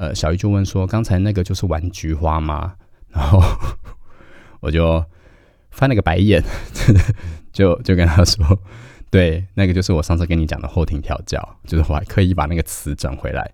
[0.00, 2.74] 呃，小玉就问说：“刚才那个就是玩菊花吗？”
[3.12, 3.38] 然后
[4.60, 5.04] 我就
[5.70, 6.42] 翻了个白眼，
[7.52, 8.58] 就就跟他说
[9.10, 13.52] ：“对，那个就是我上次跟你讲的后庭调教，就是我还刻意把那个词整回来。”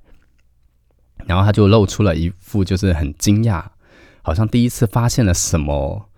[1.26, 3.64] 然后他就露出了一副就是很惊讶，
[4.22, 6.08] 好像第一次发现了什么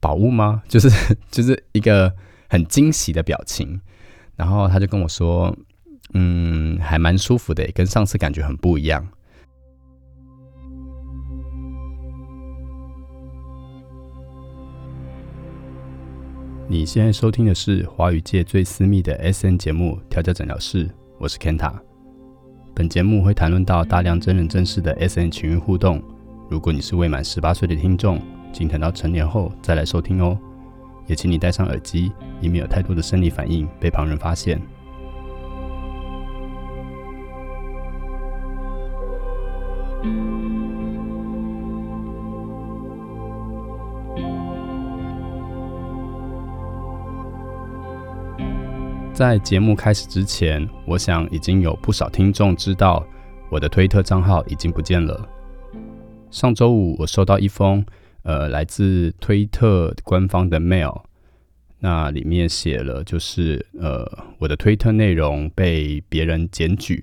[0.00, 0.62] 宝物吗？
[0.68, 0.88] 就是
[1.32, 2.14] 就是一个
[2.48, 3.80] 很惊喜的表情。
[4.36, 5.52] 然后他就跟我说
[6.14, 9.04] ：“嗯，还蛮舒服的，跟上次感觉很不一样。”
[16.68, 21.72] 你现在收听的是华语界最私密的 S N 节目《调教诊疗室》，我是 Kenta。
[22.74, 26.02] 本节目会谈论到大量真人真事的 S N 情欲互动。
[26.50, 28.20] 如果你是未满十八岁的听众，
[28.52, 30.36] 请等到成年后再来收听哦。
[31.06, 34.60] 也请你戴上耳机，以免有太多的生理反应被旁人发现。
[49.16, 53.02] 在节目开始之前，我想已经有不少听众知道
[53.48, 55.26] 我的推特账号已经不见了。
[56.30, 57.82] 上周五，我收到一封
[58.24, 61.00] 呃来自推特官方的 mail，
[61.78, 64.06] 那里面写了就是呃
[64.38, 67.02] 我的推特内容被别人检举，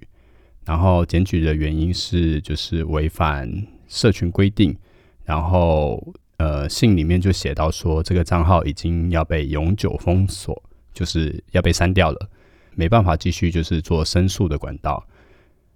[0.66, 3.52] 然后检举的原因是就是违反
[3.88, 4.78] 社群规定，
[5.24, 10.62] 然后呃信里面就写到说这个账号已经要被永久封锁。
[10.94, 12.30] 就是要被删掉了，
[12.76, 15.06] 没办法继续就是做申诉的管道。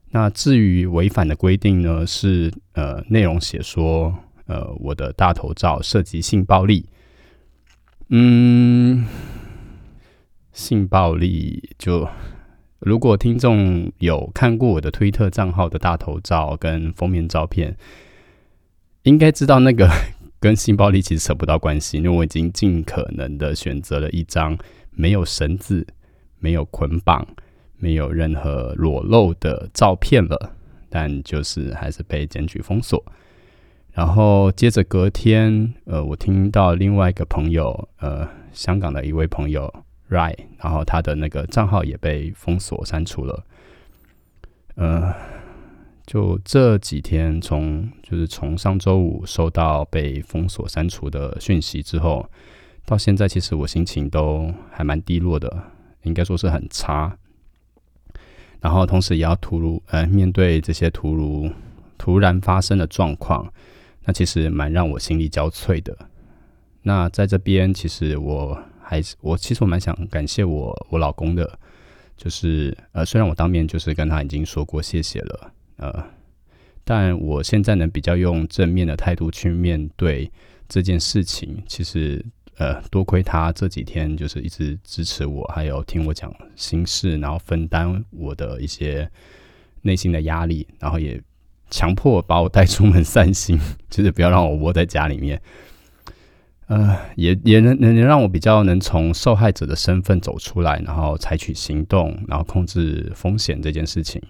[0.10, 6.86] 那至于违反的规定呢，是呃内容写说呃我的大头照涉及性暴力。
[8.08, 9.06] 嗯，
[10.54, 12.08] 性暴力就
[12.80, 17.76] 如果听众有看过我的推特账号的大头照跟封面照片，
[19.04, 19.92] 应该知道那个
[20.40, 24.58] 跟性暴力其实扯不到关系，因为我已经尽可能的选择了一张。
[24.98, 25.86] 没有绳子，
[26.40, 27.26] 没有捆绑，
[27.78, 30.56] 没有任何裸露的照片了，
[30.90, 33.02] 但就是还是被检举封锁。
[33.94, 39.72] 然后接着隔天，呃，我听到另外一个朋友，呃，香港的一位朋友
[40.10, 43.44] Rai，然后他的那个账号也被封锁删除了。
[44.76, 45.14] 呃，
[46.08, 52.28] 就这几天，从就是从上周五收到被封锁删除的讯息之后。
[52.90, 55.62] 到现在，其实我心情都还蛮低落的，
[56.04, 57.18] 应该说是很差。
[58.62, 61.52] 然后同时也要突如呃面对这些突如
[61.98, 63.52] 突然发生的状况，
[64.06, 65.98] 那其实蛮让我心力交瘁的。
[66.82, 71.60] 那在这边，其实我还是我其实我蛮想感谢我我老公的，
[72.16, 76.06] 就是呃虽然我当面就是跟他已经说过谢谢了，呃，
[76.86, 80.32] 但我现在能比较用正面的态度去面对
[80.70, 82.26] 这件事情，其实。
[82.58, 89.10] 呃，多亏他这几天就是一直支持我，还有听我讲心事，然后分担我的一些
[89.84, 91.22] 内心的压力，然后也
[91.70, 93.60] 强迫把我带出门散心，
[93.90, 95.40] 就是不要让我窝在家里面。
[96.66, 104.22] 呃，也也能能能让我比较能从受害者的身份走出来，然后采取行动，然后控制风险这件事情。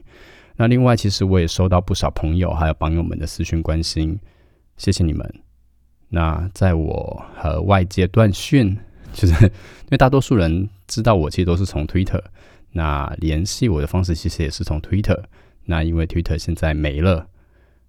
[0.58, 4.20] 那另外，其实我也收到不少朋友还有朋友们的私讯关心，
[4.76, 5.47] 谢谢你们。
[6.09, 8.78] 那在我和外界断讯，
[9.13, 12.22] 就是因为大多数人知道我其实都是从 Twitter，
[12.72, 15.22] 那联系我的方式其实也是从 Twitter。
[15.66, 17.28] 那因为 Twitter 现在没了，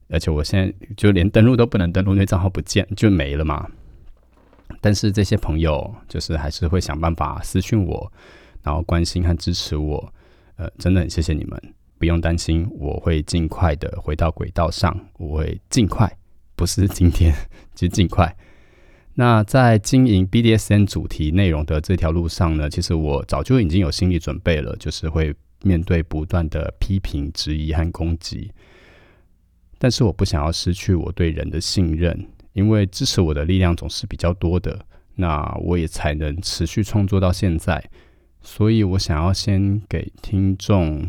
[0.08, 3.68] 而且我现在就连登录都不能登录，那账号不见就没了嘛。
[4.80, 8.12] 但是这些朋友就是还是会想办法私讯我，
[8.62, 10.12] 然后关心和支持我。
[10.56, 11.62] 呃，真的很谢谢你们，
[11.98, 16.12] 不用担心，我会尽快的回到轨道上，我会尽快。
[16.58, 17.32] 不是今天，
[17.72, 18.36] 就尽快。
[19.14, 25.32] 那在经营 BDSN 主题内容的这条路上呢，其实我早就已经有心理准备了，就是会
[25.62, 28.50] 面对不断的批评、质疑和攻击。
[29.78, 34.84] 但是我不想要失去我对人的信任，因为支持我的力量总是比较多的，
[35.14, 37.88] 那我也才能持续创作到现在。
[38.42, 41.06] 所以我想要先给听众，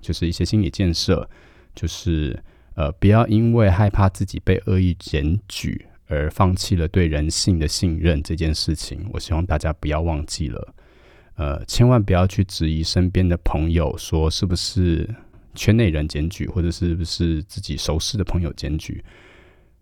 [0.00, 1.28] 就是一些心理建设，
[1.74, 2.42] 就是。
[2.74, 9.08] 呃，不要因为害怕自己被恶意检举而放弃了对人性的信任这件事情。
[9.12, 10.74] 我希望大家不要忘记了，
[11.36, 15.08] 呃，千万不要去质疑身边的朋友，说是不是
[15.54, 19.04] 圈内人检举，或者是不是自己熟识的朋友检举。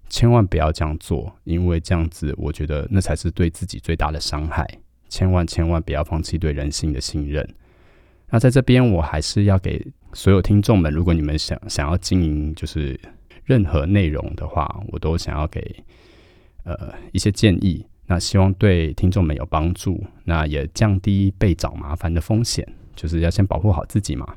[0.09, 4.69] 千万不要这样做，因为这样子，我觉得那才是对自己最大的伤害。
[5.09, 7.49] 千万千万不要放弃对人性的信任。
[8.29, 9.83] 那在这边，我还是要给
[10.15, 12.99] 所有听众们，如果你们想想要经营就是
[13.45, 15.85] 任何内容的话，我都想要给
[16.65, 17.87] 呃一些建议。
[18.07, 24.35] 那希望对听众们有帮助，那也降低被找麻烦的风险，就是要先保护好自己嘛。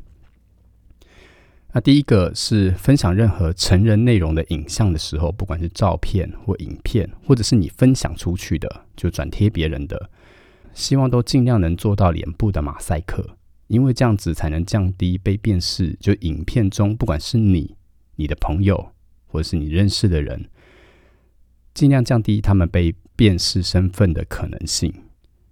[1.73, 10.09] 那第一个是分享任何成人内容的影像的时候，不管是照片或影片，或者是你分享出去的，就转贴别人的，
[10.73, 13.35] 希望都尽量能做到脸部的马赛克，
[13.67, 15.95] 因为这样子才能降低被辨识。
[15.99, 17.75] 就影片中，不管是你、
[18.15, 18.91] 你的朋友，
[19.27, 20.49] 或者是你认识的人，
[21.73, 24.93] 尽量降低他们被辨识身份的可能性。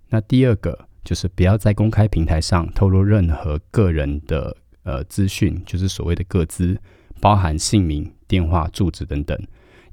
[0.10, 4.58] 那第二个就是不要在公开平台上透露任何个人的。
[4.86, 6.78] 呃，资讯就是所谓的个资，
[7.22, 9.42] 包含姓名、电话、住址等等，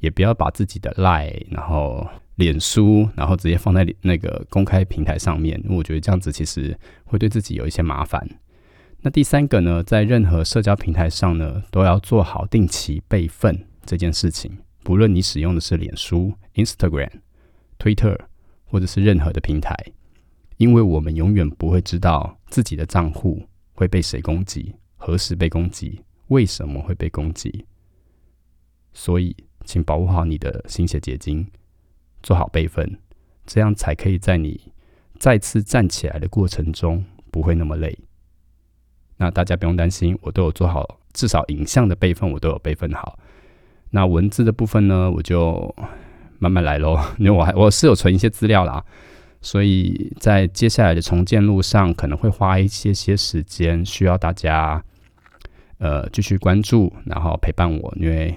[0.00, 2.04] 也不要把自己的 lie，然后
[2.40, 8.26] 脸书，然后直接放在那个公开平台上面，我觉得这样子其实会对自己有一些麻烦。
[9.02, 14.50] 那第三个呢，在任何社交平台上呢，都要做好定期备份这件事情，
[14.82, 17.10] 不论你使用的是脸书、Instagram、
[17.78, 18.18] Twitter，
[18.64, 19.76] 或者是任何的平台，
[20.56, 24.74] 因为我们永远不会知道自己的账户会被谁攻击。
[24.96, 26.00] 何时被攻击？
[26.28, 27.66] 为什么会被攻击？
[28.92, 29.34] 所以，
[29.64, 31.46] 请保护好你的心血结晶，
[32.22, 32.98] 做好备份，
[33.46, 34.72] 这样才可以在你
[35.18, 37.98] 再次站起来的过程中不会那么累。
[39.16, 43.18] 那大家不用担心，我都有做好，至少影像的备份我都有备份好。
[43.90, 45.74] 那文字的部分呢，我就
[46.38, 48.84] 慢慢来喽， 因为我还我是有存一些资料啦。
[49.42, 54.82] 所以在接下来的重建路上，可能会花一些些时间，需要大家。
[55.78, 58.34] 呃，继续关注，然后陪伴我，因为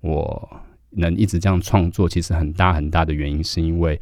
[0.00, 0.48] 我
[0.96, 4.00] 能一直这样创作，其实很大很大的原因是因为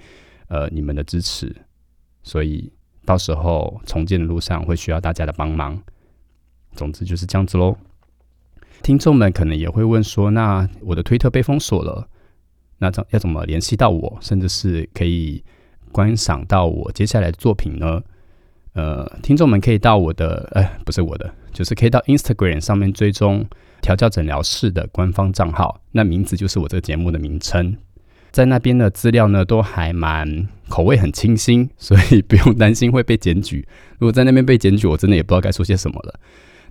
[0.49, 1.55] 呃你们的支持，
[2.23, 2.73] 所以
[3.05, 5.81] 到时候重建的路上会需要大家的帮忙。
[6.75, 7.77] 总之就是这样子喽。
[8.83, 12.09] 听众们可能也会问说，那我的推特被封锁了，
[12.79, 15.45] 那怎要怎么联系到我，甚至是可以
[15.93, 18.03] 观赏到我接下来的作品呢？
[18.73, 23.47] 呃，听众们可以到我的，哎，不是我的，就是可以到 Instagram 上面追踪
[23.83, 27.77] 调教诊疗室的官方账号，那名字就是我这个节目的名称，
[28.31, 33.69] 在那边的资料呢都还蛮口味很清新，所以不用担心会被检举。
[33.99, 36.19] 如果在那边被检举，我真的也不知道该说些什么了。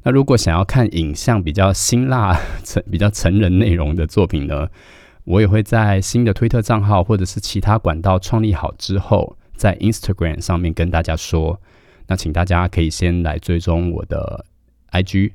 [0.03, 4.67] 那如果想要看影像比较辛辣、成比较成人内容的作品呢，
[5.25, 11.61] 我也会在新的推特账号或者是其他管道创立好之后，在 Instagram 上面跟大家说。
[12.07, 14.43] 那请大家可以先来追踪我的
[14.91, 15.31] IG，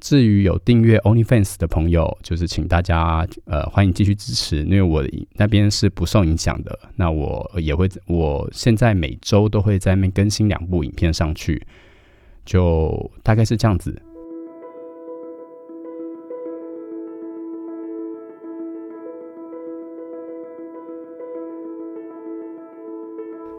[0.00, 5.04] 至于有订阅 OnlyFans 的朋友，就是请大家呃欢迎继续支持，因为我
[5.34, 6.78] 那边是不受影响的。
[6.94, 11.66] 那我也会，我现在每周都会在那边更新两部影片上去，
[12.44, 14.00] 就大概是这样子。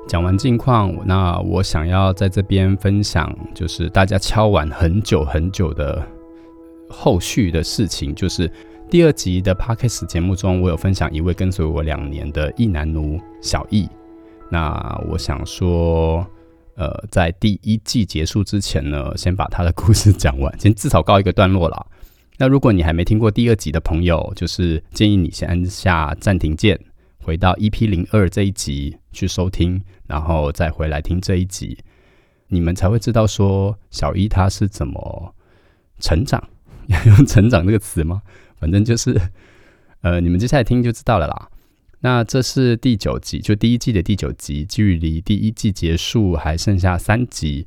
[0.07, 6.01] 讲完近况，那我想要在这边分享，就是大家敲完很久很久的
[6.89, 8.51] 后续的事情，就是
[8.89, 13.88] 第二集的 podcast 节目中，我有分享一位跟随我两年的意男奴小易。
[14.50, 16.25] 那我想说，
[16.75, 21.86] 呃，在第一季结束之前呢，先把他的故事讲完，先至少告一个段落啦。
[22.38, 26.79] 那如果你还没听过第二集的朋友，就是建议你先按下暂停键。
[27.24, 31.77] 回到 EP 零二这一集去收听，然后再回来听这一集，
[32.48, 35.36] 你们才会知道说小一他是怎么
[36.00, 36.41] 成长。
[36.88, 38.22] 要用“成长”这个词吗？
[38.60, 39.20] 反正就是，
[40.01, 41.50] 呃，你们接下来听就知道了啦。
[42.00, 47.65] 那这是第九集，就第一季的第九集，距离第一季结束还剩下三集。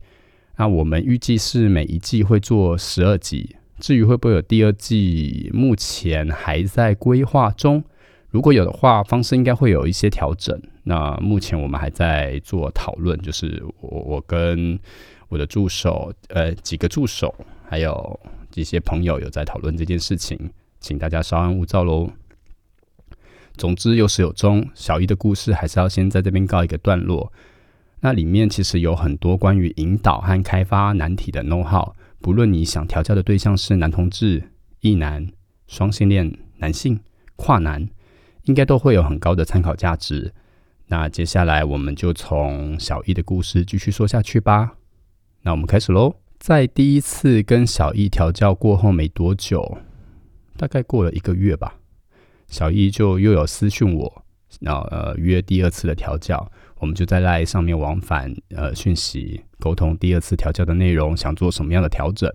[0.57, 7.83] 那我们预计是每一季会做十二集，至于会不会有第二季，目前还在规划中。
[8.31, 10.61] 如果有的话，方式应该会有一些调整。
[10.85, 14.79] 那目前我们还在做讨论，就是我我跟
[15.29, 17.35] 我的助手，呃，几个助手，
[17.69, 18.21] 还有
[18.55, 22.11] 一些朋友有在讨论这件事情，请大家稍安勿躁喽。
[23.57, 27.33] 总之有始有终，小一的故事还是要先在这边告一个段落。
[28.01, 35.29] 那里面其实有很多关于引导和开发难题的 know how，不论你想调教的对象是男同志、异男、
[35.67, 37.01] 双性恋、男性、
[37.37, 37.89] 跨男。
[38.45, 40.33] 应该都会有很高的参考价值。
[40.87, 44.73] 那接下来我们就从小易的故事继续说下去吧。
[45.43, 46.17] 那我们开始喽。
[46.41, 49.77] 在第一次跟小易调教过后没多久，
[50.57, 51.75] 大概过了一个月吧，
[52.49, 54.25] 小易就又有私讯我，
[54.59, 56.51] 然后呃约第二次的调教。
[56.79, 62.33] 我们就在赖上面往返呃讯息沟通第二次调教的内容，想做什么样的调整。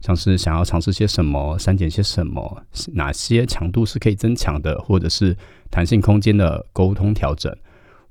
[0.00, 5.36] 像是想要尝试些什么，删减些什么，哪些强度是可以增强的，或者是
[5.72, 7.52] 弹性空间的沟通调整，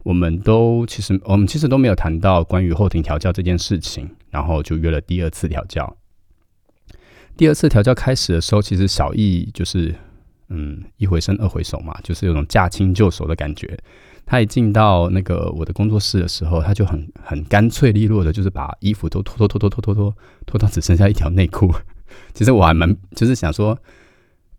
[0.03, 5.98] 我们都其实我们其实都没有谈到关于后庭调教这件事情，然后就约了第二次调教。
[7.38, 9.95] 第二次调教开始的时候，其实小易就是
[10.50, 13.77] 嗯一回生二回熟嘛，就是有种驾轻就熟的感觉。
[14.25, 21.74] 他一进到那个我的工作室的时候，他就很很干脆利落的，就是把衣服都脱脱脱脱脱脱脱脱到只剩下一条内裤。
[22.33, 23.75] 其实我还蛮就是想说，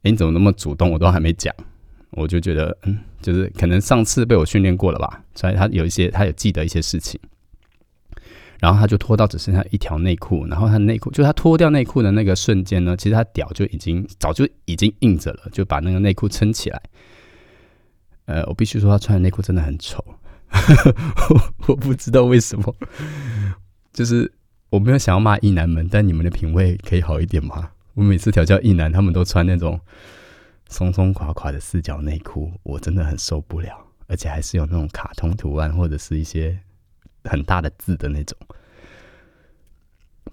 [0.02, 0.90] 哎，你怎么那么主动？
[0.90, 1.54] 我都还没讲，
[2.10, 7.20] 我就觉得嗯，就是可能上次被我训练过了吧，所以他有一些他有记得一些事情。
[8.60, 16.82] 然后他就脱到只剩下一条内裤，然后他内裤就他脱掉内裤的那个瞬间呢，其实他屌就已经早就已经硬着了，就把那个内裤撑起来。
[18.26, 20.04] 呃，我必须说，他穿的内裤真的很丑，
[21.66, 22.76] 我不知道为什么，
[23.92, 24.30] 就是
[24.68, 27.70] 我没有想要骂异男们，但你们的品味可以好一点吗？
[27.94, 29.80] 我每次调教异男，他们都穿那种
[30.68, 33.76] 松松垮垮的四角内裤，我真的很受不了，
[34.06, 36.56] 而且还是有那种卡通图案或者是一些
[37.24, 38.36] 很大的字的那种。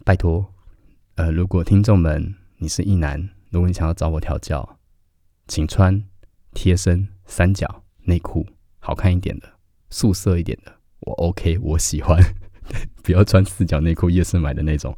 [0.06, 0.54] 拜托，
[1.16, 4.78] 呃，如果听众们你是一男，如果你想要找我调教，
[5.48, 6.04] 请穿
[6.54, 7.84] 贴身三角。
[8.10, 8.48] 内裤
[8.80, 9.50] 好看一点的，
[9.90, 12.18] 素色一点的，我 OK，我喜欢。
[13.04, 14.98] 不要穿四角内裤，夜市买的那种。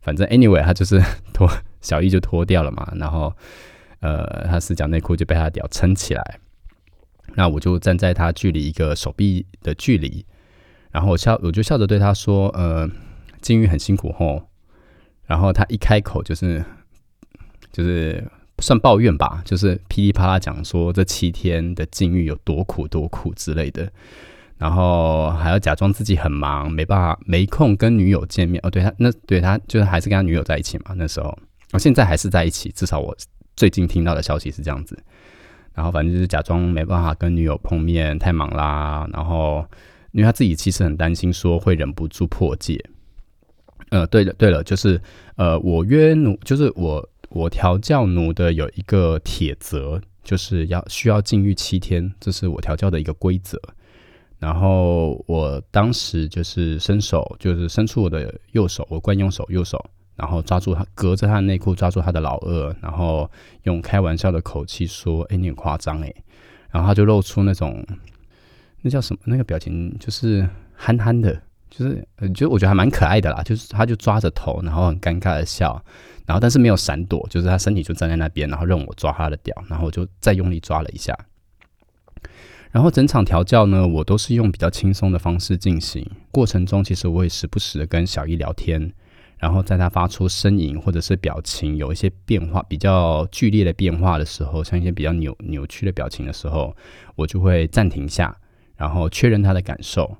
[0.00, 1.00] 反正 anyway，他就是
[1.32, 1.48] 脱
[1.80, 3.32] 小易就脱掉了嘛，然后
[4.00, 6.40] 呃，他四角内裤就被他屌撑起来。
[7.36, 10.26] 那我就站在他距离一个手臂的距离，
[10.90, 12.88] 然后我笑，我就笑着对他说：“呃，
[13.40, 14.42] 金鱼很辛苦吼。”
[15.26, 16.64] 然后他一开口就是
[17.72, 18.26] 就是。
[18.60, 23.88] 算抱怨吧，就是噼里啪啦讲说这七天的境遇有多苦多苦之类的，
[24.56, 28.60] 然后还要假装自己很忙，没办法没空跟女友见面。
[28.64, 31.38] 哦，对他那对他就是还是跟他女友在一起嘛，那时候，
[31.70, 33.16] 我现在还是在一起，至少我
[33.54, 34.98] 最近听到的消息是这样子。
[35.72, 39.08] 然后反正就是假装没办法跟女友碰面，太忙啦。
[39.12, 39.64] 然后
[40.18, 42.84] 因为他自己其实很担心，说会忍不住破戒。
[43.90, 45.00] 呃，对了对了，就是
[45.36, 47.08] 呃，我约努，就是我。
[47.30, 53.60] 我调教奴的有一个铁则，就是要需要禁欲七天，这是我调教的一个规则。
[54.38, 59.78] 然后我当时就是伸手，就是伸出我的右手，我惯用手右手，
[60.16, 63.30] 然后抓住他，隔着他的内裤抓住他的老二，然后
[63.64, 66.10] 用开玩笑的口气说：“哎，你很夸张哎。”
[66.72, 67.84] 然后他就露出那种
[68.82, 73.42] 那叫什么那个表情，就是憨憨的，就是呃就我觉得还蛮可爱的啦。
[73.42, 75.82] 就是他就抓着头，然后很尴尬的笑。
[76.26, 81.18] 然后，但是没有闪躲，就是他身体就站在那边，然后任我抓他的屌，然后我就再用力抓了一下。
[82.70, 86.06] 然后整场调教呢，我都是用比较轻松的方式进行。
[86.30, 88.92] 过程中，其实我也时不时的跟小易聊天，
[89.38, 96.76] 然后在他发出呻吟或者是表情有一些变化、比较剧烈的变化的时候，像一些比较扭扭曲的表情的时候，
[97.16, 98.36] 我就会暂停下，
[98.78, 100.16] 然后确认他的感受。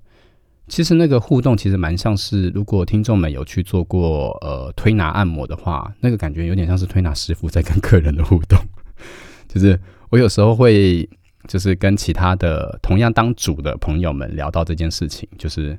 [0.67, 8.59] 其实那个互动其实蛮像是，如果听众们有去做过呃推拿按摩的话，那个感觉有点像是推拿师傅在跟客人的互动。
[9.49, 11.09] 就是我有时候会
[11.47, 15.79] 就是跟其他的同样当主的朋友们聊到这件事情，就是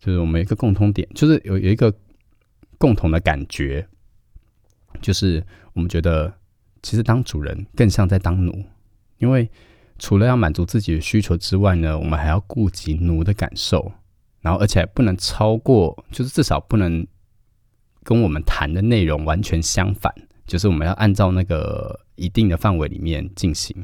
[0.00, 1.94] 就是我们一个共通点，就是有有一个
[2.76, 3.86] 共同的感觉，
[5.00, 5.40] 就是
[5.74, 6.34] 我们觉得
[6.82, 8.64] 其实当主人更像在当奴，
[9.18, 9.48] 因为
[10.04, 13.90] 除了要满足自己的需求之外呢，我们还要顾及奴的感受。
[14.42, 17.06] 然后，而且不能超过，就是至少不能
[18.02, 20.14] 跟我们谈的内容完全相反，
[20.46, 23.74] 就是我们要按照那个一定的范围里面进行。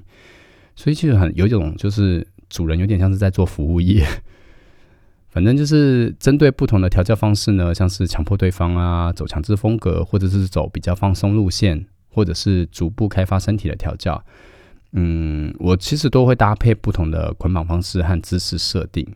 [0.77, 4.07] 所以其实很有一种，就是主人有点像是在做服务业。
[5.33, 14.23] 反正就是针对不同的调教方式呢，像是强迫对方啊，走强制风格，或者是走比较放松路线，或者是逐步开发身体的调教。
[14.93, 19.07] 嗯，我其实都会搭配不同的捆绑方式和姿势设定。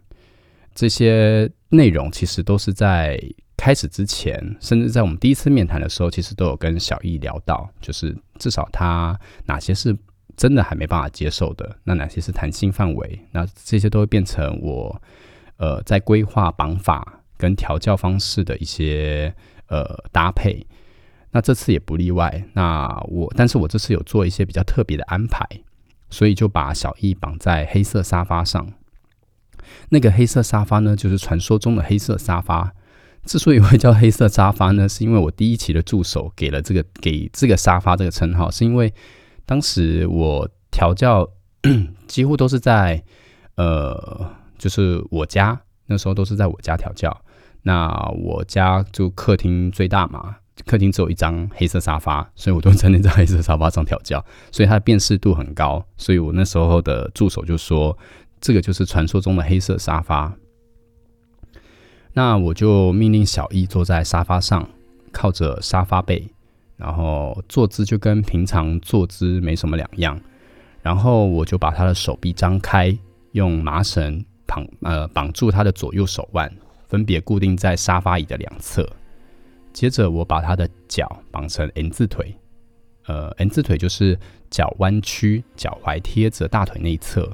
[0.74, 3.20] 这些内容其实都是在
[3.56, 9.96] 开始之前，甚至在我们第一次面谈的时候，其实都有跟小易聊到，就是至少他哪些是
[10.36, 15.00] 真的还没办法接受的，那哪些是弹性范围，那这些都会变成我
[15.56, 19.34] 呃在规划绑法跟调教方式的一些
[19.68, 20.66] 呃搭配。
[21.34, 22.44] 那这次也不例外。
[22.52, 25.44] 那我，但是我这次有做一些比较特别的安排，
[26.08, 28.72] 所以就把小易绑在黑色沙发上。
[29.88, 32.72] 那个黑色沙发呢，就是传说中的黑色沙发。
[33.24, 38.94] 之所以会叫黑色沙发呢，是因为我第一期的助手给了这个给这个沙发这个称号，是因为
[39.44, 41.28] 当时我调教
[42.06, 43.02] 几乎都是在
[43.56, 47.18] 呃，就是我家那时候都是在我家调教。
[47.62, 47.90] 那
[48.22, 50.36] 我家就客厅最大嘛，
[50.66, 55.84] 客厅只有一张黑色沙发，所以我都在那张黑色沙发上调教，所以它的辨识度很高。
[55.96, 57.96] 所以我那时候的助手就说
[58.40, 60.32] ：“这个就是传说中的黑色沙发。”
[62.14, 64.68] 那我就命令小易坐在沙发上，
[65.11, 66.28] 靠着沙发背，
[66.76, 70.20] 然后坐姿就跟平常坐姿没什么两样。
[70.80, 72.96] 然后我就把他的手臂张开，
[73.32, 76.49] 用麻绳绑呃绑住他的左右手腕，
[76.87, 78.88] 分别固定在沙发椅的两侧。
[79.74, 82.34] 接着我把他的脚绑成 N 字腿，
[83.06, 84.16] 呃，N 字腿就是
[84.48, 87.30] 脚弯曲，脚踝贴着大腿内侧。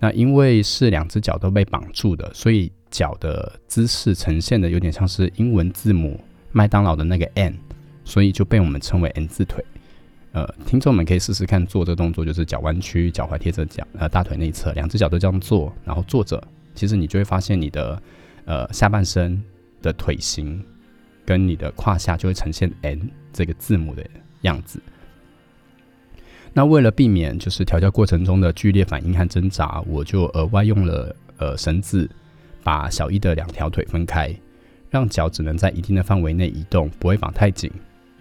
[0.00, 6.18] 那因为是两只脚都被绑住的，所以脚的姿势呈现的有点像是英文字母
[6.50, 7.56] 麦当劳的那个 N，
[8.04, 9.62] 所以就被我们称为 N 字腿。
[10.32, 16.42] 呃，听众们可以试试看做这个动作，就是脚弯曲，脚踝贴着脚呃大腿内侧，两只脚都这样做，然后坐着，
[16.74, 18.02] 其实你就会发现你的
[18.46, 19.40] 呃下半身
[19.82, 20.64] 的腿型。
[21.24, 24.04] 跟你的胯下就会呈现 N 这个字母的
[24.42, 24.80] 样子。
[26.52, 32.08] 那为了避免就是调教过程中的剧烈反应和挣扎，我就额外用了呃绳子，
[32.62, 34.34] 把小一的两条腿分开，
[34.90, 37.72] 让脚只能在一定的范围内移动，不会绑太紧，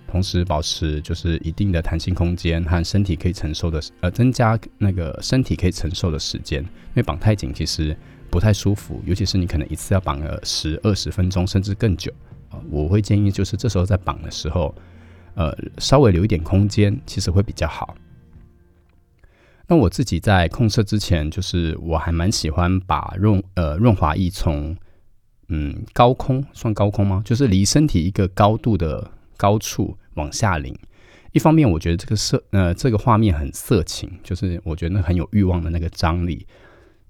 [0.08, 6.62] 同时保持就是一定的弹性空间和身体可以承受的呃增加那个身体可以承受的时间。
[6.62, 7.94] 因为绑太紧其实
[8.30, 12.10] 不太舒服，尤其是你可能一次要绑个十二十分钟甚至更久。
[12.70, 14.74] 我会建议，就是这时候在绑的时候，
[15.36, 17.96] 呃，稍微留一点空间，其实会比较好。
[19.68, 24.76] 那我自己在控色之前，就是我还蛮喜欢把润呃润滑液从
[25.48, 27.22] 嗯高空算高空吗？
[27.24, 30.78] 就是离身体一个高度的高处往下淋。
[31.32, 36.46] 一方面，我觉得这个色呃这个画面很色情，就是我觉得很有欲望的那个张力。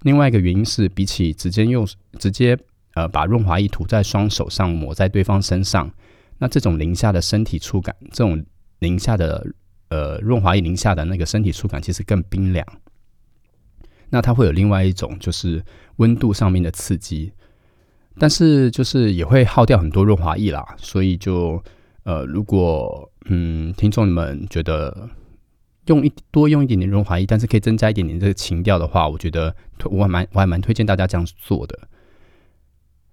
[0.02, 1.86] 另外一个原因是，比起直接用
[2.18, 2.58] 直接。
[2.94, 5.90] 呃，把润滑液涂在双手上，抹在对方身上，
[6.38, 8.44] 那这种零下的身体触感，这种
[8.80, 9.46] 零下的
[9.88, 12.66] 呃润滑液零下的那个身体触感，其实更冰凉。
[14.10, 15.64] 那它会有另外一种就是
[15.96, 17.32] 温度上面的刺激，
[18.18, 20.74] 但是就是也会耗掉很多润滑液啦。
[20.76, 21.62] 所以就
[22.02, 25.08] 呃，如果嗯听众们觉得
[25.86, 31.88] 用一多用一点点润滑液，但是可以增加一点点这个情调的话，我觉得我还蛮我还蛮推荐大家这样做的。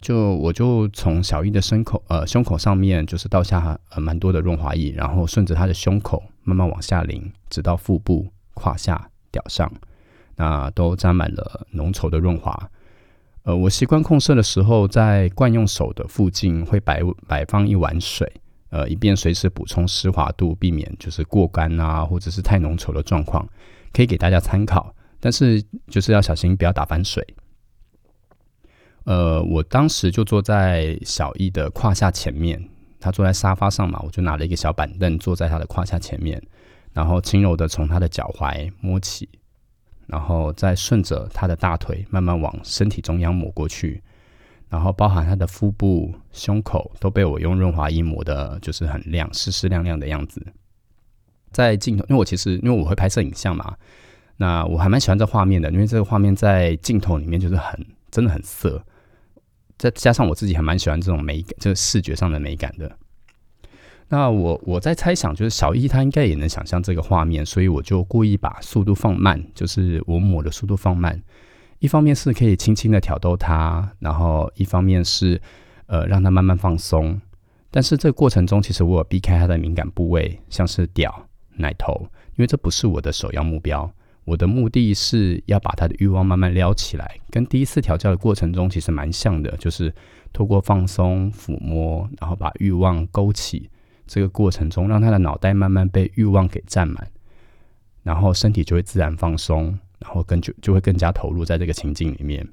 [0.01, 9.71] 就我就从小易的胸口呃胸口上面就是倒下呃蛮多的润滑液，然后顺着他的胸口慢慢往下淋，直到腹部、胯下、屌上，
[10.35, 12.69] 那都沾满了浓稠的润滑。
[13.43, 18.31] 呃，我习惯控射的时候，在惯用手的附近会摆摆放一碗水，
[18.69, 23.47] 呃，以便随时补充湿滑度，避免就是过干啊，或者是太浓稠的状况，
[23.91, 24.93] 可以给大家参考。
[25.19, 27.25] 但是就是要小心，不要打翻水。
[29.09, 32.63] 呃，我当时就坐在小易的胯下前面，
[32.99, 36.39] 他坐在沙发上嘛，我就拿了一个小板凳坐在他的胯下前面，
[36.93, 39.27] 然后轻柔的从他的脚踝摸起，
[40.05, 43.99] 然后再顺着他的大腿慢慢往身体中央抹过去，
[44.69, 50.39] 然后包含他的腹部、胸口都被我用润滑液抹的，就是很亮、湿湿亮亮的样子。
[51.51, 53.75] 在镜头，因为我其实因为我会拍摄影像嘛，
[54.37, 58.79] 那我还蛮喜欢这画面的，因为这个画面在镜头里面就是很真的很色。
[59.79, 62.95] 再加上我自己还蛮喜欢这种美感，就是视觉上的美感的。
[64.09, 71.21] 那我我在猜想，就是小易他应该也能想象这个画面，所以我就故意把速度放慢，就是我抹的速度放慢。
[71.77, 75.41] 一方面是可以轻轻的挑逗他，然后一方面是
[75.85, 77.21] 呃让他慢慢放松。
[77.71, 81.93] 但是这个过程中，其实我有避开他的敏感部位，像是屌、奶头，
[82.35, 83.89] 因为这不是我的首要目标。
[84.29, 89.91] 我的目的是要把他的欲望慢慢撩起来，跟第一次调教的过程中其实蛮像的，就是
[90.31, 93.67] 透过放松、抚摸，然后把欲望勾起，
[94.05, 97.11] 这个过程中让他的脑袋慢慢被欲望给占满，
[98.03, 102.47] 然后身体就会自然放松，然后更就就会更加投入在这个情境里面。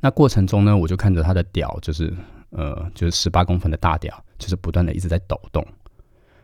[0.00, 2.12] 那过程中呢，我就看着他的屌，就是
[2.50, 5.66] 呃，就是十八公分的大屌，就是不断的一直在抖动。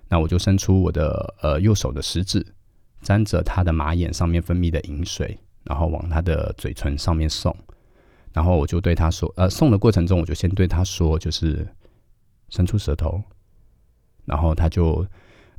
[0.08, 2.46] 那我就伸出我的呃右手的食指。
[3.02, 7.54] 沾着他的马眼上面分泌的饮水，然后往他的嘴唇上面送，
[8.32, 11.66] 然后我就对他说：“呃，送的过程中，我就先对他说，就是
[12.50, 13.22] 伸出舌头，
[14.26, 15.06] 然后他就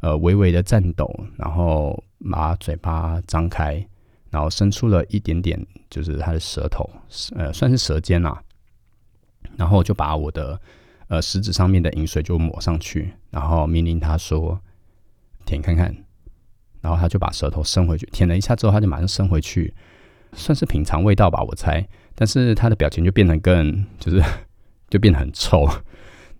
[0.01, 3.85] 呃微微的颤抖，然后把嘴巴张开，
[4.29, 6.89] 然后伸出了一点点，就是他的舌头，
[7.35, 8.41] 呃，算是舌尖啦。
[9.57, 10.59] 然后我就把我的
[11.07, 14.61] 呃食指上面的饮水就抹上去，然后命令他说：
[15.45, 15.95] 舔看看。”
[16.81, 19.73] 然后他就把舌头伸回去，舔了一下之后，他就马上伸回去，
[20.33, 21.87] 算是品尝味道吧，我猜。
[22.15, 24.21] 但是他的表情就变得更，就是
[24.89, 25.67] 就变得很臭。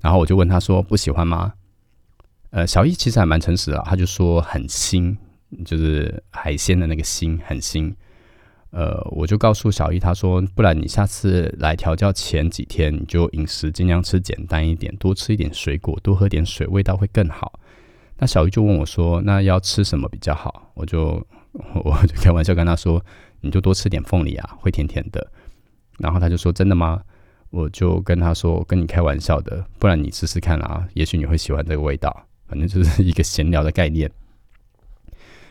[0.01, 1.53] 然后我就问他说：“不喜欢吗？”
[2.51, 5.15] 呃，小易其实还蛮诚实的，他就说很腥，
[5.63, 7.93] 就是海鲜的那个腥很腥。
[8.71, 17.59] 呃，我就告诉小易，他说，不然你下次来调教前几天，你就饮食尽量吃简单一点，多吃一点水果，多喝点水，味道会更好。
[18.21, 20.71] 那小鱼就问我说，那要吃什么比较好？
[20.75, 21.25] 我就
[21.83, 23.03] 我就开玩笑跟他说，
[23.39, 25.27] 你就多吃点凤梨啊，会甜甜的。
[25.97, 27.01] 然后他就说真的吗？
[27.49, 32.15] 我就跟他说，跟你开玩笑的，不然你试试看啊，也许你会喜欢这个味道。
[32.47, 34.11] 反正就是一个闲聊的概念。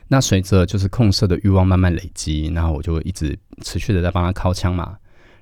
[0.07, 4.97] 那随着就是控色的欲望慢慢累积，然后我就一直持续的在帮他敲枪嘛。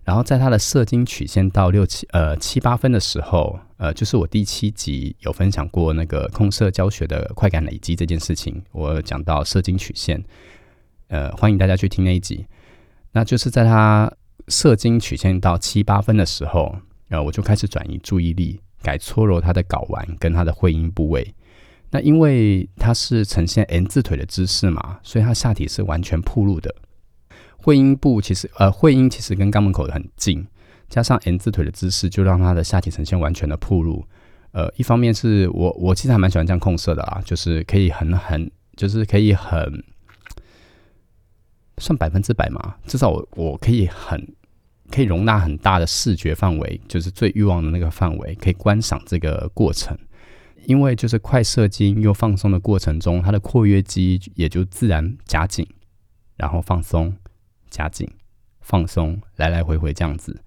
[0.08, 10.24] 然后在他的射精曲线到六七呃七八分的时候，呃，就是我第七集有分享过那个控射教学的快感累积这件事情，我讲到射精曲线，
[11.08, 12.46] 呃，欢迎大家去听那一集。
[13.12, 14.10] 那就是在他
[14.46, 16.74] 射精曲线到七八分的时候，
[17.10, 21.34] 呃，我就开始转移注意力，改搓揉他的睾丸跟他的会阴部位。
[21.90, 26.74] 那因为它是呈现 N 字腿的姿势嘛，所以它下体是完全铺路的。
[27.58, 30.46] 会阴部其实呃会阴其实跟肛门口很近，
[30.88, 34.06] 加上 N 字腿的姿势，就让它的下体呈现完全的铺路。
[34.52, 39.84] 呃，一方面是我我其实还蛮喜欢这样控色的啊，就是可以很很就是可以很
[41.76, 44.34] 算百分之百嘛，至少我我可以很
[44.90, 49.96] 可以容纳很大的视觉范围，就是最欲望的那个范围，可以观赏这个过程。
[50.64, 55.66] 因为就是快射精又放松的过程中，它的括约肌也就自然夹紧，
[56.36, 57.14] 然后放松，
[57.70, 58.08] 夹紧，
[58.60, 60.40] 放松，来来回回这样子。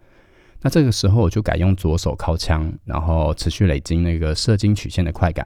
[0.62, 5.46] 那这个时候我就改用左手靠枪，然后持续累积那个射精曲线的快感。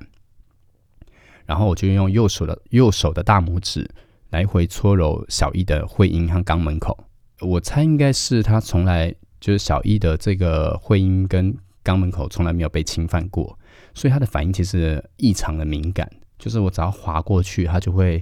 [1.46, 3.90] 然后我就用右手的右手的大拇指
[4.32, 7.06] 来回搓揉小易的会阴和肛门口。
[7.40, 13.58] 我猜应该是他从来就是小易的这个会阴跟肛门口从来没有被侵犯过。
[13.94, 18.22] 所以他的反应其实异常的敏感，就是我只要滑过去，他就会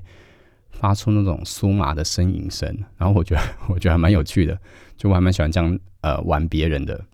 [0.84, 2.68] 发出那种酥麻的呻吟声。
[2.98, 3.42] 然后我觉得，
[3.74, 4.60] 我觉得还蛮有趣的，
[4.98, 7.06] 就我还蛮喜欢这样呃玩别人的。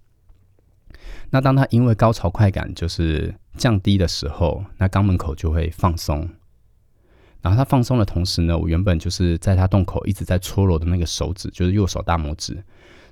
[1.29, 6.27] 那当他因为高潮快感就是降低的时候，那肛门口就会放松。
[7.43, 12.63] 然后他放松的同时呢，我原本就是在他洞口一直在搓揉的那个手指，就是右手大拇指，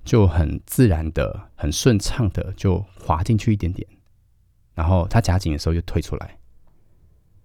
[0.04, 3.88] 就很自然的、很顺畅的就滑进去一点点。
[4.74, 6.40] 然后他夹紧的时候又退出来，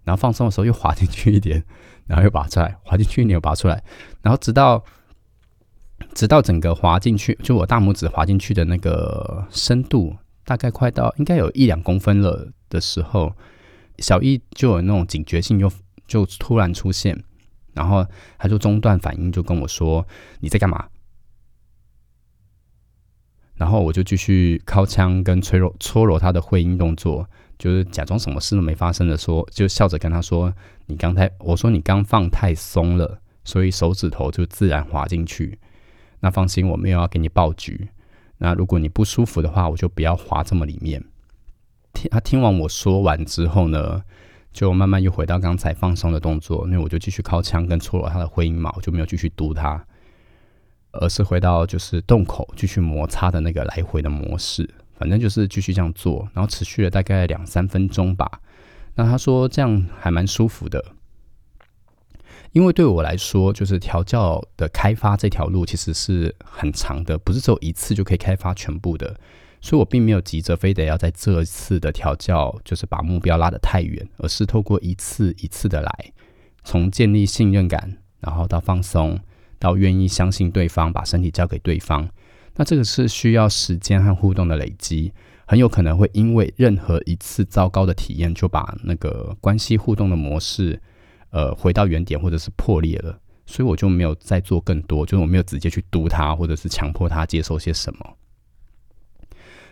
[0.05, 1.63] 然后放松的时候又滑进去一点，
[2.07, 3.83] 然后又拔出来，滑进去你又拔出来，
[4.23, 4.83] 然后直到
[6.15, 13.33] 直到整个滑进去，就我大拇指滑进去的那个深度大概快到应该有一两公分了的时候，
[13.99, 15.71] 小易就有那种警觉性，就
[16.07, 17.23] 就突然出现，
[17.73, 18.05] 然后
[18.39, 20.07] 他就中断反应，就跟我说
[20.41, 20.89] ：“你在干嘛？”
[23.55, 27.29] 然后我就继续靠枪跟搓揉搓揉他的会阴动作，
[27.63, 30.53] 就是假装什么事都没发生的说，就笑着跟他说
[30.87, 35.61] ：“你刚才我说你刚放太松了，所以手指头就自然滑进去。
[36.19, 37.89] 那放心，我没有要给你爆菊。
[38.39, 41.05] 那如果你不舒服的话，我就不要滑这么里面。”
[41.95, 44.03] 听他听完我说完之后呢，
[44.53, 49.87] 就慢慢又回到刚才放松的动作，因为我就继续靠枪跟搓揉他的会阴毛，就没有继续嘟他。
[50.91, 54.69] 而是回到就是洞口继续摩擦的那个来回的模式，
[55.03, 58.41] 反正就是继续这样做，然后持续了大概两三分钟吧。
[58.95, 60.81] 那他说这样还蛮舒服的，
[62.53, 69.19] 因为对我来说，就是调教的开发这条路其实是很长的，不是只有一次就可以开发全部的，
[69.61, 76.13] 所以我并没有急着非得要在这次的调教就是把目标拉得太远，而是透过一次一次的来，
[76.63, 79.19] 从建立信任感，然后到放松。
[79.59, 82.09] 到愿意相信对方，把身体交给对方，
[82.55, 85.13] 那这个是需要时间和互动的累积，
[85.47, 90.81] 很有可能会因为任何一次糟糕的体验，就把那个关系互动的模式，
[91.31, 93.19] 呃，回到原点或者是破裂了。
[93.45, 98.17] 所以我就没有再做更多，就是我没有直接去督他，或者是强迫他接受些什么。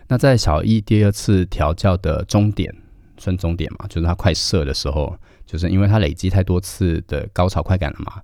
[0.08, 2.74] 那在小易第二次调教的终点，
[3.16, 5.16] 算终点嘛，就是他快射的时候，
[5.46, 8.20] 就是因为他累积太多次的高潮快感了嘛。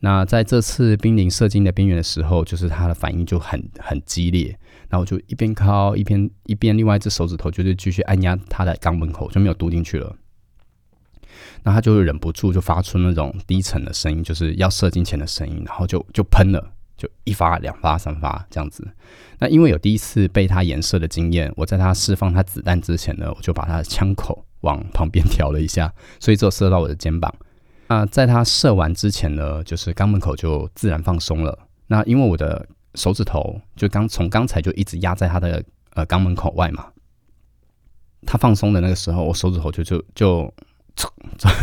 [0.00, 4.56] 那在这次濒临射精的边缘的时候，就是他的反应就很很激烈，
[4.88, 10.14] 然后就一边靠一边一边另外一只手指头就是继续按压他的肛门口，就没有嘟进去了。
[11.64, 18.86] 那他就忍不住就发出那种低沉的声音，就是要射精前的声音，然后就就喷了，就一发两发三发这样子。
[19.40, 27.34] 那因为有第一次被他颜射的经验，我在他释放他子弹之前呢，我就把他的枪口往旁边调了一下，所以只有射到我的肩膀。
[27.88, 31.58] 那在他射完之前呢，就是肛门口就自然放松了。
[31.86, 36.86] 那因为我的手指头就刚从刚才就一直压在他的呃肛门口外嘛，
[38.26, 40.52] 他放松的那个时候，我手指头就就就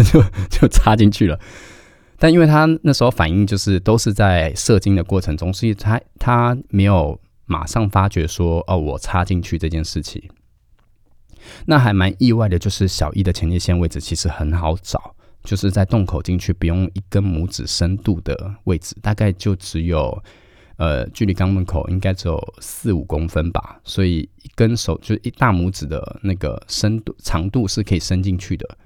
[0.04, 1.40] 就就插进去了。
[2.18, 10.24] 但因为他那时候反应就是都是在射精的过程中，所以他他没有马上发觉说哦，我插进去这件事情。
[11.66, 15.15] 那还蛮意外的，就是小一的前列腺位置其实很好找，
[15.46, 20.22] 就是在洞口进去不用一根拇指深度的位置，大概就只有
[20.78, 28.78] 呃距离肛门口应该只有四五公分吧，所以一根手就一大拇指的那个深度长度是可以伸进去的。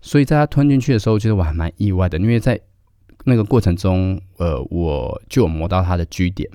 [0.00, 2.60] 所以在他吞进去的时候，其实我还蛮意外的，因为在
[3.24, 6.48] 那个过程中，呃，我就有摸到他的 G 点。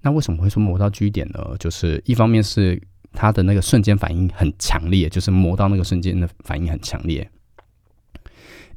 [0.00, 1.56] 那为什么会说摸到 G 点呢？
[1.58, 2.80] 就是一方面是
[3.12, 7.22] 他的那个瞬间反应很强烈，就是摸到那个瞬间的反应很强烈；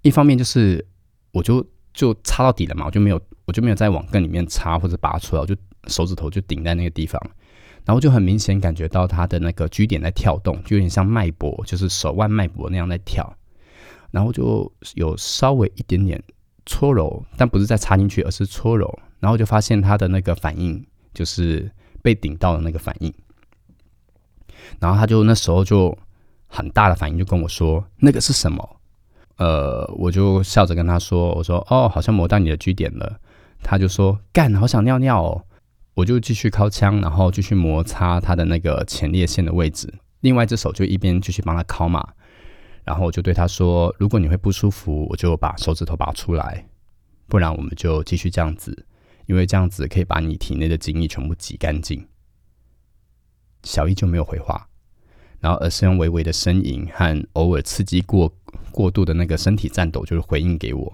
[0.02, 0.86] 一方面就是
[1.32, 5.56] 我就就插到底了嘛，我就没有我就没有再往更里面插或者拔出来，我就
[5.88, 7.22] 手指头就顶在那个地方，
[7.86, 13.36] 然后就很明显感觉到他的那个 G 点在跳动，就有点像脉搏，就是手腕脉搏那样在跳。
[14.10, 16.22] 然后就有稍微一点点
[16.66, 18.98] 搓揉，但不是在插进去，而是搓揉。
[19.20, 20.84] 然后就发现他的那个反应，
[21.14, 21.70] 就是
[22.02, 23.14] 被顶到的那个反应。
[24.80, 25.96] 然后他就那时候就
[26.48, 28.68] 很大的反应，就跟我说：“那个是什么？”
[29.38, 33.20] 呃，我就笑着跟他说：“我说哦，好像摸到你的 G 点了。”
[33.64, 35.44] 他就说：“干，好想尿尿哦。”
[35.96, 39.92] 我就继续敲枪，然后继续摩擦他的那个前列腺的位置。
[40.20, 42.08] 另外一只手就一边继续帮他敲嘛。
[42.84, 46.66] 然后我就对他说：“如果你会不舒服，我就把手指头拔出来；
[47.28, 48.86] 不然我们就继续这样子，
[49.26, 52.08] 因为这样子可以把你体内的精液全部挤干净。”
[53.64, 54.70] 小易就没有回话，
[55.40, 58.34] 然后而是用微微的呻吟和偶尔刺激过
[58.72, 60.94] 过度的那个身体颤抖，就是回应给我。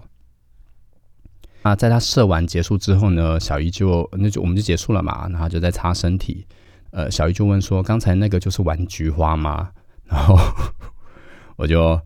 [1.64, 6.46] 那在他射完结束之后呢，小姨就那就我们就结束了嘛，然后就在擦身体。
[6.92, 9.72] 呃，小姨就问说：“刚才那个就是玩菊花吗？”
[10.06, 10.38] 然后。
[11.56, 12.02] 我就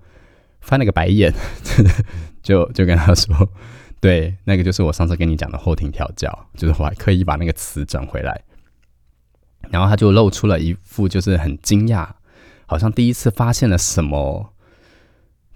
[0.59, 1.33] 翻了个白眼，
[2.43, 3.49] 就就跟他说
[4.01, 8.43] ：“对，那个就是我上次跟你讲的后庭调教，就是我还刻意把那个词整回来。”
[9.71, 12.09] 然后他就露出了一副就是很惊讶，
[12.67, 14.53] 好像第一次发现了什么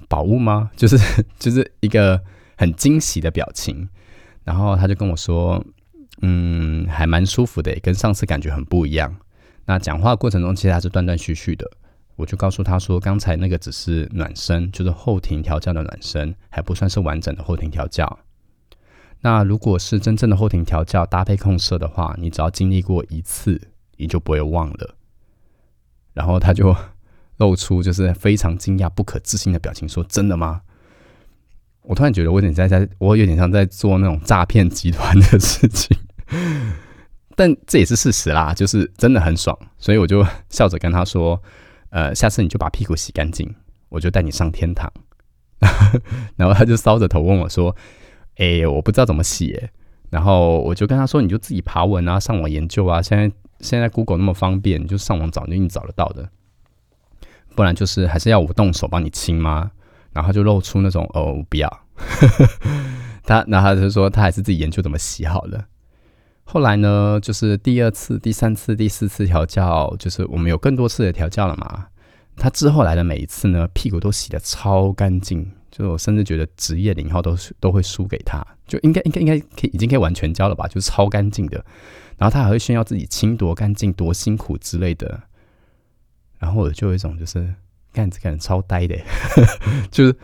[0.10, 0.72] 宝物吗？
[0.76, 0.98] 就是
[1.38, 2.24] 就是一个
[2.58, 3.88] 很惊喜的表情。
[4.44, 5.64] 然后他就跟我说
[6.24, 9.16] ：“嗯，还蛮舒服的，跟上次感觉很不一样。”
[9.66, 11.70] 那讲话过程中其实还是断断续续的。
[12.16, 18.20] 我就告诉他说，刚才那个只是暖身，就是后庭调教的暖身，还不算是完整的后庭调教。
[19.22, 23.62] 那如果是真正的后庭调教搭配控射的话，你只要经历过一次，
[23.98, 24.96] 你就不会忘了。
[26.14, 26.76] 然后他就
[27.42, 30.62] 露出就是非常惊讶、不可置信的表情，说：“真的吗？”
[31.82, 35.98] 我突然觉得我有点在在，我有点像在做那种诈骗集团的事情，
[37.36, 41.42] 但这也是事实啦，就是真的很爽，所以我就笑着跟他说。
[41.90, 43.54] 呃，下次你就把屁股洗干净，
[43.90, 44.90] 我就带你上天堂。
[46.38, 47.76] 然后他就搔着头问我说
[48.40, 49.62] ：“哎，我不知道怎么洗。”
[50.10, 53.02] 然后我就跟他说：“你就自己爬文啊，上网研究啊。
[53.02, 56.30] 现在现在 Google 那么方便，你就上网找，就你找得到的。
[57.56, 59.72] 不然就是还是要我动手帮你清吗？”
[60.14, 61.70] 然后就露出那种“哦，不要。
[63.24, 65.66] ”他然后他就说他还是自己研究怎么洗好了。
[66.44, 71.88] 后来呢，就是第二次、第三次、第四次调教，就是我们有更多次的调教了嘛。
[72.36, 81.64] 他之后来的每一次呢，屁股都洗的超干净，就我甚至觉得职业零号都是都会输给他，就应该应该应该可以已经可以完全交了吧，就是超干净的。
[82.18, 85.22] 然后他还会炫耀自己清多干净、多辛苦之类的。
[86.42, 87.48] 然后我就有一种就是
[87.94, 88.98] 干这个人超呆的，
[89.92, 90.16] 就是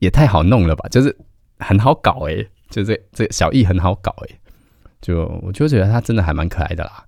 [0.00, 1.16] 也太好弄了吧，就是
[1.60, 4.36] 很好搞哎，就这这小易很好搞哎。
[5.00, 7.04] 就我就觉得他真的还蛮可爱的啦。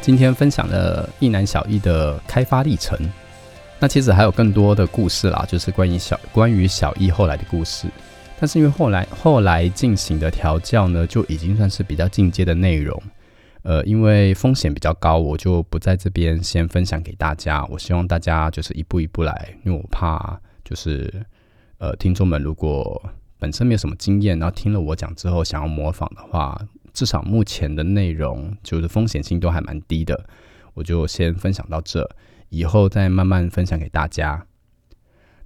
[0.00, 2.96] 今天分享了一男小艺的开发历程，
[3.80, 7.86] 那其实还有更多的故事啦，就是关于小关于小艺后来的故事。
[8.40, 13.00] 但是因为后来后来进行的调教呢，就已经算是比较进阶的内容。
[13.62, 17.64] 呃，因为风险比较高，我就不在这边先分享给大家。
[17.70, 21.10] 我希望大家就是一步一步来，因为我怕就是
[21.78, 23.02] 呃，听众们如果
[23.38, 26.60] 本身没有什么经验，然后听了我讲之后想要模仿的话，
[26.92, 30.24] 至少目前的内容就是风险性都还蛮低的。
[30.74, 32.06] 我就先分享到这，
[32.48, 34.46] 以后再慢慢分享给大家。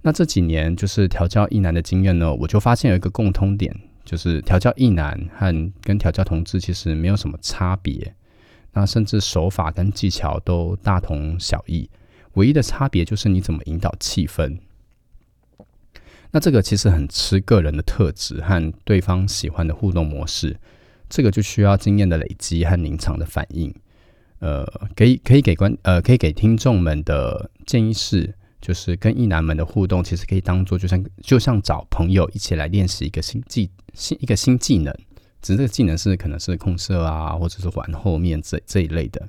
[0.01, 3.75] 那这几年就是调教一男的经验呢，我就发现有一个共通点。
[4.05, 8.15] 就是调教异男和跟调教同志其实没有什么差别，
[8.73, 11.87] 那甚至手法跟技巧都大同小异，
[12.33, 14.57] 唯一的差别就是你怎么引导气氛。
[16.31, 20.57] 那这个其实很吃个人的特质和对方喜欢的互动模式。
[21.07, 23.71] 这个就需要经验的累积和临场的反应。
[24.39, 34.93] 呃，可以可以给观呃可以给听众们的建议是，就是跟意男们的互动，其实可以当做就像就像找朋友一起来练习一个新技新一个新技能，
[35.41, 39.27] 只是这个技能是可能是控色啊，或者是玩后面这这一类的。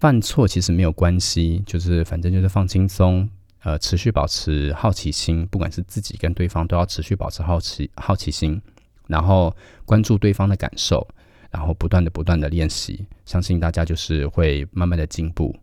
[0.00, 3.28] 犯错其实没有关系，就是反正就是放轻松，
[3.62, 8.60] 呃，持续保持好奇心，不管是自己跟对方都要持续保持好奇好奇心，
[9.06, 11.06] 然后关注对方的感受。
[11.52, 15.54] 然后不断的、不断的练习，相信大家就是会慢慢的进步。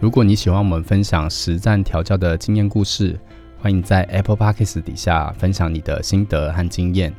[0.00, 3.18] 如果你喜欢我们分享实战调教的经验故事，
[3.58, 7.12] 欢迎在 Apple Podcast 底下分享你的心得和经验。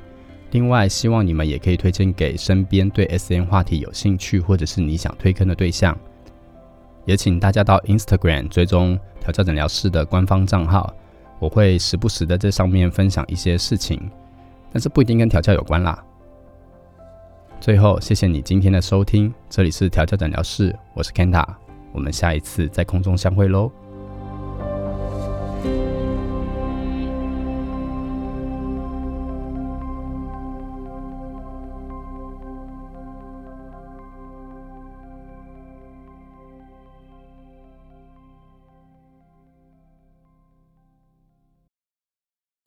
[0.51, 5.97] 另外，希望你们也可以推荐给身边对 S N 话题有兴趣，或者是你想推坑的对象。
[7.05, 10.93] 也请大家到 Instagram 追踪调教诊疗室的官方账号，
[11.39, 14.09] 我会时不时的在上面分享一些事情，
[14.71, 16.03] 但是不一定跟调教有关啦。
[17.59, 21.45] 最后，谢谢你今天的收听，这里是调教诊疗室，我是 Kenta，
[21.91, 23.71] 我们下一次在空中相会喽。